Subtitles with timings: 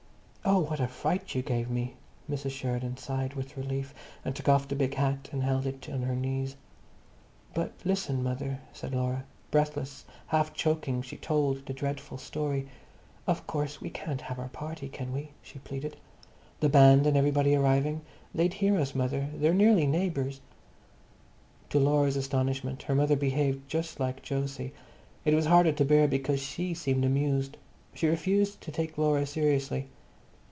[0.43, 1.95] "Oh, what a fright you gave me!"
[2.29, 2.49] Mrs.
[2.51, 3.93] Sheridan sighed with relief,
[4.25, 6.55] and took off the big hat and held it on her knees.
[7.53, 9.23] "But listen, mother," said Laura.
[9.51, 12.67] Breathless, half choking, she told the dreadful story.
[13.27, 15.95] "Of course, we can't have our party, can we?" she pleaded.
[16.59, 18.01] "The band and everybody arriving.
[18.33, 20.41] They'd hear us, mother; they're nearly neighbours!"
[21.69, 24.73] To Laura's astonishment her mother behaved just like Jose;
[25.23, 27.57] it was harder to bear because she seemed amused.
[27.93, 29.87] She refused to take Laura seriously.